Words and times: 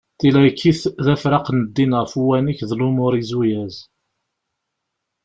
Tilaykit 0.19 0.81
d 1.05 1.07
afraq 1.13 1.47
n 1.51 1.59
ddin 1.67 1.91
ɣef 1.99 2.11
uwanek 2.21 2.59
d 2.69 2.71
lumuṛ 2.79 3.13
izuyaz. 3.21 3.75